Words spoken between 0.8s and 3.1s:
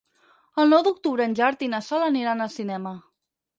d'octubre en Gerard i na Sol aniran al cinema.